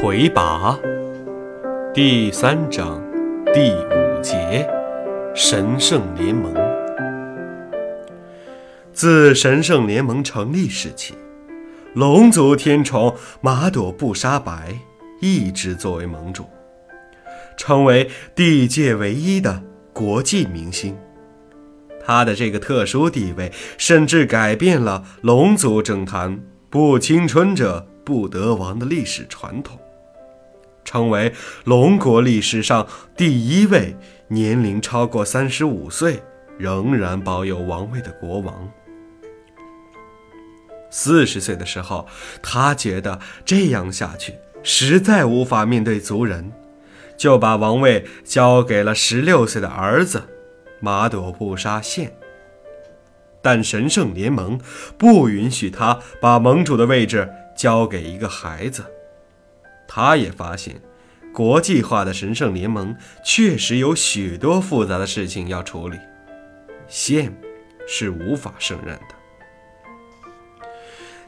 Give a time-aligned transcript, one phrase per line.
[0.00, 0.78] 魁拔
[1.94, 3.02] 第三章
[3.54, 4.68] 第五节
[5.34, 6.52] 神圣联盟。
[8.92, 11.14] 自神圣联盟成立时起，
[11.94, 14.76] 龙族天宠马朵布沙白
[15.20, 16.44] 一直作为盟主，
[17.56, 20.96] 成为地界唯一的国际明星。
[22.04, 29.78] 他的这个特殊地位，甚至改变了龙族政坛“不青春者不得王”的历史传统。
[30.84, 31.32] 成为
[31.64, 33.96] 龙国历史上第一位
[34.28, 36.22] 年龄超过三十五岁
[36.58, 38.70] 仍然保有王位的国王。
[40.90, 42.06] 四十岁的时候，
[42.40, 46.52] 他觉得这样下去实在无法面对族人，
[47.16, 50.22] 就把王位交给了十六岁的儿子
[50.80, 52.16] 马朵布沙县。
[53.42, 54.58] 但神圣联盟
[54.96, 58.84] 不允许他把盟主的位置交给一个孩子。
[59.86, 60.80] 他也发现，
[61.32, 65.98] 国际化的神圣联盟确实有许多复杂的事情要处理，
[66.88, 67.34] 县
[67.86, 69.14] 是无法胜任的。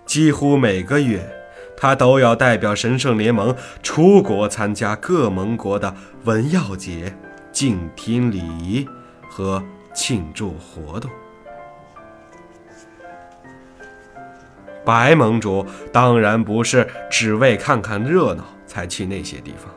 [0.04, 1.28] 几乎每个月，
[1.76, 7.16] 他都要代表神圣联盟出国参加各盟国的文耀节、
[7.50, 8.86] 敬听礼仪
[9.28, 11.10] 和庆祝活动。
[14.86, 19.68] 白盟主当然不是只为看看热闹才去那些地方，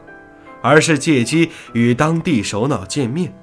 [0.62, 3.34] 而是借机与当地首脑见面，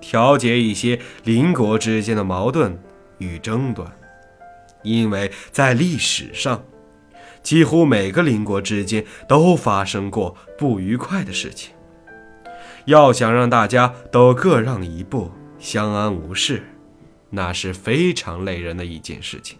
[0.00, 2.78] 调节一些邻国之间的矛盾
[3.16, 3.90] 与争端。
[4.82, 6.62] 因为在历史上，
[7.42, 11.72] 几乎每个邻国之间都发生过不愉快的事情。
[12.86, 16.62] 要想让大家都各让一步，相安无事，
[17.30, 19.58] 那是非常累人的一件事情。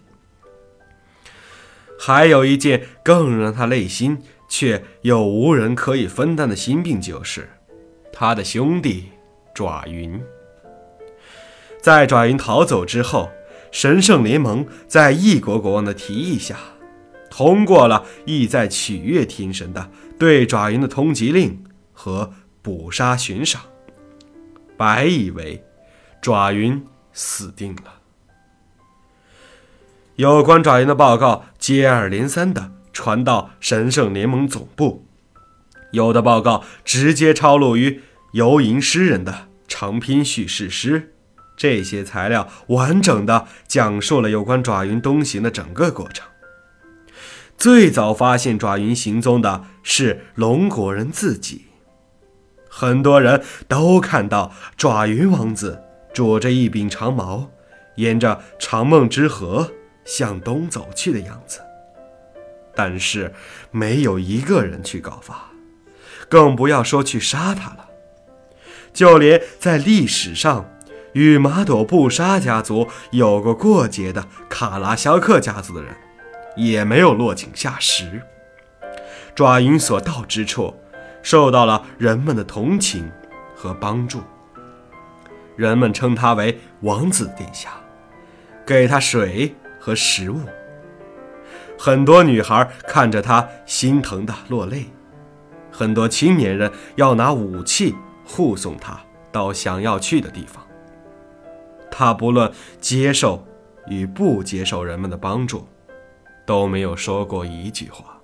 [2.03, 4.17] 还有一件更让他累心
[4.49, 7.47] 却又无人可以分担的心病，就是
[8.11, 9.11] 他的兄弟
[9.53, 10.19] 爪云。
[11.79, 13.29] 在爪云逃走之后，
[13.71, 16.57] 神圣联盟在异国国王的提议下，
[17.29, 21.63] 通过了意在取悦天神的对爪云的通缉令
[21.93, 23.61] 和捕杀悬赏。
[24.75, 25.63] 白以为
[26.19, 27.93] 爪云死定了。
[30.15, 35.05] 有关爪云的报告接二连三地传到神圣联盟总部，
[35.91, 38.01] 有的报告直接抄录于
[38.33, 41.13] 游吟诗人的长篇叙事诗。
[41.55, 46.27] 这些材料完整地讲述了有关爪云东行的整个过程。
[47.55, 51.65] 最早发现爪云行踪的是龙国人自己，
[52.67, 57.51] 很多人都看到爪云王子拄着一柄长矛，
[57.97, 59.71] 沿着长梦之河。
[60.03, 61.61] 向东走去的样子，
[62.75, 63.33] 但是
[63.71, 65.51] 没有一个人去告发，
[66.29, 67.89] 更不要说去杀他了。
[68.93, 70.69] 就连在历史上
[71.13, 75.95] 与马朵布沙家族有过过节的卡拉肖克家族的人，
[76.57, 78.21] 也没有落井下石。
[79.33, 80.75] 爪云所到之处，
[81.23, 83.09] 受到了人们的同情
[83.55, 84.21] 和帮助。
[85.55, 87.69] 人们称他为王子殿下，
[88.65, 89.55] 给他水。
[89.81, 90.39] 和食物，
[91.77, 94.85] 很多女孩看着他心疼的落泪，
[95.71, 100.63] 很多青年人要拿武器护送他到想要去的地方。
[101.89, 102.49] 他不论
[102.79, 103.43] 接受
[103.87, 105.67] 与不接受人们的帮助，
[106.45, 108.19] 都没有说过一句话。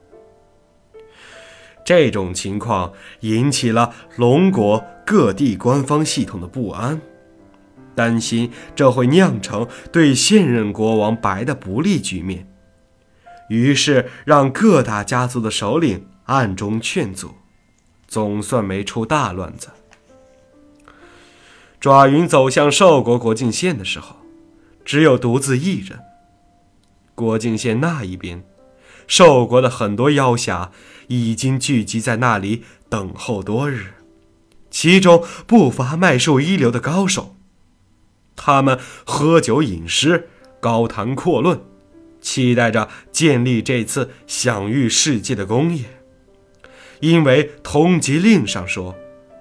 [1.84, 7.02] 这种情况引起了龙国各地官方系统的不安。
[7.98, 12.48] 担心这会酿成对现任国王白的不利局面，
[13.50, 17.34] 于是让各大家族的首领暗中劝阻，
[18.08, 19.70] 总算没出大乱子。
[21.80, 24.18] 爪云走向寿国国境线的时候，
[24.86, 26.00] 只有独自一人。
[27.16, 28.44] 国境线那一边，
[29.08, 30.72] 寿国的很多妖侠
[31.08, 33.94] 已经聚集在那里等候多日，
[34.70, 37.37] 其中不乏脉术一流的高手。
[38.38, 40.30] 他们喝酒饮诗，
[40.62, 41.60] 高谈阔论，
[42.22, 45.84] 期待着建立这次享誉世界的功业。
[47.02, 48.96] 因为通缉令上说，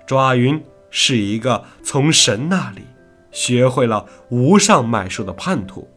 [0.07, 0.61] 爪云
[0.91, 2.83] 是一个从神那里
[3.31, 5.89] 学会了无上脉术的叛徒，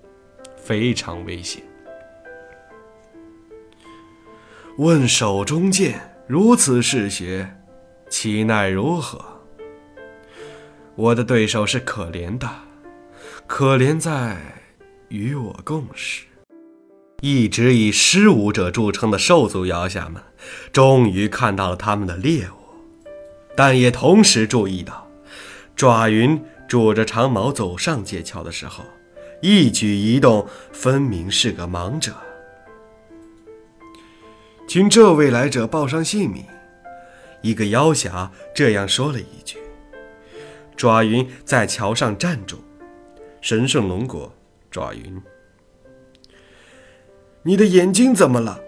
[0.55, 1.63] 非常危险。
[4.77, 7.57] 问手中剑如此嗜血，
[8.09, 9.19] 其奈如何？
[10.95, 12.49] 我的对手是可怜的。
[13.51, 14.37] 可怜在
[15.07, 16.23] 与我共事。
[17.21, 20.21] 一直以失武者著称的兽族妖侠们，
[20.71, 23.09] 终于看到了他们的猎物，
[23.57, 25.09] 但也同时注意到，
[25.75, 28.85] 爪云拄着长矛走上界桥的时候，
[29.41, 32.13] 一举一动分明是个盲者。
[34.67, 36.45] 请这位来者报上姓名。
[37.41, 39.57] 一个妖侠这样说了一句。
[40.77, 42.63] 爪云在桥上站住。
[43.41, 44.31] 神圣龙果，
[44.69, 45.21] 爪云。
[47.43, 48.59] 你的眼睛怎么了？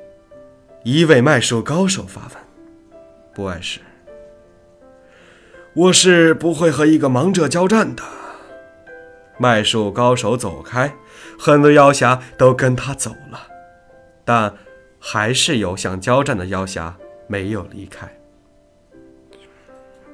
[0.83, 2.37] 一位麦术高手发问。
[3.33, 3.81] 不碍事。
[5.73, 8.03] 我是不会和一个盲者交战的。
[9.37, 10.93] 麦术高手走开，
[11.37, 13.47] 很多妖侠都跟他走了，
[14.23, 14.53] 但
[14.99, 16.95] 还是有想交战的妖侠
[17.27, 18.07] 没有离开。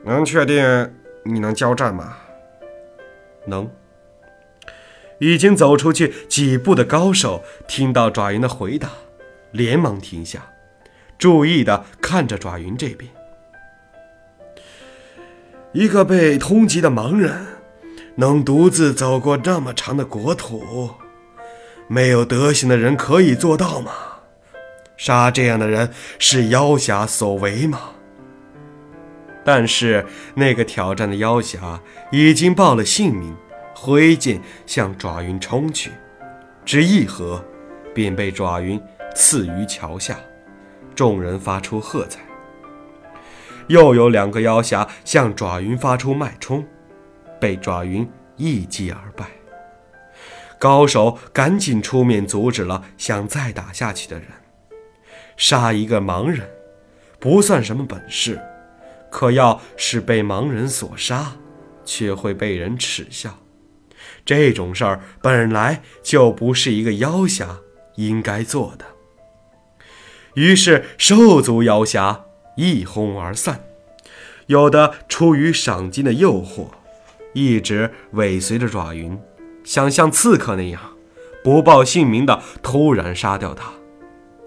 [0.04, 0.94] 能确定
[1.24, 2.18] 你能交战吗？
[3.46, 3.70] 能。
[5.20, 8.90] 已经走出去几步的高手听到爪云的回答，
[9.52, 10.48] 连忙停下，
[11.18, 13.10] 注意的看着爪云这边。
[15.74, 17.46] 一个被通缉的盲人，
[18.16, 20.92] 能独自走过这么长的国土，
[21.88, 23.92] 没有德行的人可以做到吗？
[24.96, 27.92] 杀这样的人是妖侠所为吗？
[29.46, 30.06] 但是
[30.36, 31.80] 那个挑战的妖侠
[32.12, 33.36] 已经报了姓名。
[33.80, 35.92] 挥剑向爪云冲去，
[36.66, 37.46] 只一合，
[37.94, 38.82] 便被爪云
[39.14, 40.18] 刺于桥下。
[40.96, 42.20] 众人发出喝彩。
[43.68, 46.66] 又有两个妖侠向爪云发出脉冲，
[47.40, 49.28] 被爪云一击而败。
[50.58, 54.28] 高手赶紧出面阻止了想再打下去的人。
[55.38, 56.50] 杀一个盲人，
[57.20, 58.42] 不算什么本事，
[59.12, 61.34] 可要是被盲人所杀，
[61.86, 63.38] 却会被人耻笑。
[64.26, 67.60] 这种事儿本来就不是一个妖侠
[67.96, 68.86] 应该做的。
[70.36, 72.26] 于是兽族妖侠
[72.56, 73.62] 一哄而散，
[74.46, 76.68] 有的出于赏金的诱惑，
[77.34, 79.20] 一直尾随着爪云，
[79.64, 80.82] 想像刺客那样
[81.44, 83.72] 不报姓名的突然杀掉他，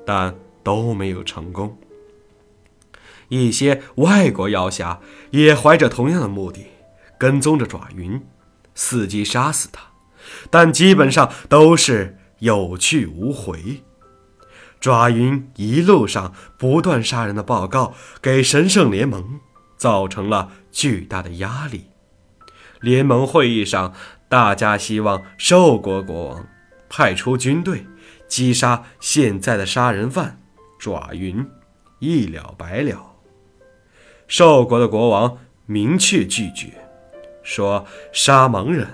[0.07, 1.77] 但都没有成功。
[3.29, 6.67] 一些外国妖侠也怀着同样的目的，
[7.19, 8.21] 跟踪着爪云。
[8.81, 9.83] 伺机杀死他，
[10.49, 13.83] 但基本上都是有去无回。
[14.81, 17.93] 爪云一路上不断杀人的报告，
[18.23, 19.39] 给神圣联盟
[19.77, 21.91] 造成了巨大的压力。
[22.81, 23.93] 联盟会议上，
[24.31, 26.47] 大家希望兽国国王
[26.89, 27.87] 派出军队
[28.27, 30.41] 击杀现在的杀人犯
[30.79, 31.47] 爪云，
[31.99, 33.17] 一了百了。
[34.27, 35.37] 兽国的国王
[35.67, 36.90] 明确拒绝。
[37.43, 38.87] 说杀盲人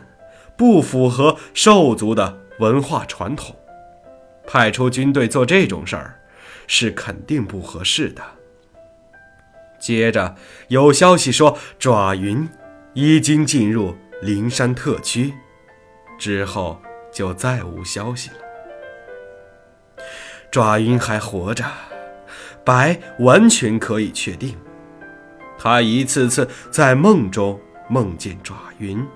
[0.57, 3.55] 不符合兽族的文化传统，
[4.47, 6.21] 派出军队做这种事儿
[6.67, 8.23] 是肯定不合适的。
[9.79, 10.35] 接着
[10.69, 12.49] 有消息说爪云
[12.95, 15.35] 已经进入灵山特区，
[16.19, 16.81] 之后
[17.13, 18.37] 就再无消息了。
[20.51, 21.65] 爪云还活着，
[22.65, 24.57] 白完全可以确定，
[25.59, 27.61] 他一次次在梦中。
[27.89, 29.07] 梦见爪云，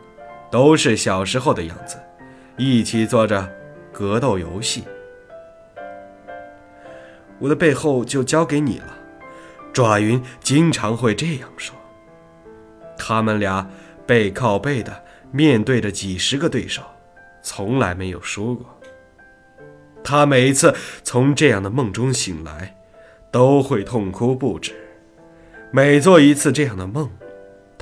[0.50, 1.98] 都是小时候的样子，
[2.56, 3.48] 一起做着
[3.92, 4.84] 格斗游戏。
[7.38, 8.96] 我的背后就交给你了，
[9.72, 11.74] 爪云经常会这样说。
[12.98, 13.66] 他们俩
[14.06, 15.02] 背靠背的
[15.32, 16.82] 面对着几十个对手，
[17.42, 18.66] 从来没有输过。
[20.04, 22.76] 他每一次从这样的梦中醒来，
[23.30, 24.74] 都会痛哭不止。
[25.70, 27.10] 每做一次这样的梦。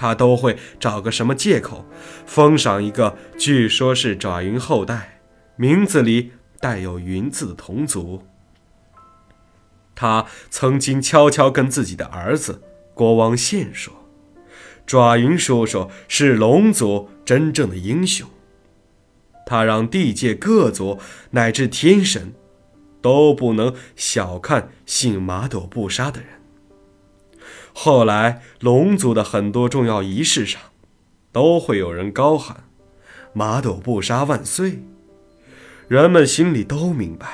[0.00, 1.84] 他都会找个什么借口，
[2.24, 5.18] 封赏一个据说是爪云后代，
[5.56, 8.22] 名字里带有“云”字的同族。
[9.96, 12.62] 他曾经悄悄跟自己的儿子
[12.94, 13.92] 国王宪说
[14.86, 18.28] ：“爪云叔叔是龙族真正的英雄。”
[19.44, 21.00] 他让地界各族
[21.32, 22.34] 乃至天神，
[23.02, 26.37] 都不能小看姓马朵不杀的人。
[27.80, 30.60] 后来，龙族的很多重要仪式上，
[31.30, 32.64] 都会有人高喊
[33.32, 34.82] “马斗不杀万岁”，
[35.86, 37.28] 人们心里都明白，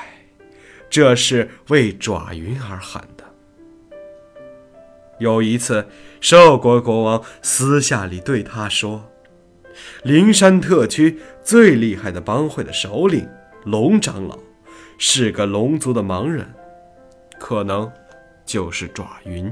[0.87, 3.23] 这是为爪云而喊的。
[5.17, 5.87] 有一次，
[6.21, 9.03] 兽国国王私下里对他说
[10.05, 13.27] ：“灵山特区最厉害的帮会的首领
[13.63, 14.37] 龙长老，
[14.99, 16.53] 是个龙族的盲人，
[17.39, 17.91] 可能
[18.45, 19.51] 就是爪云。”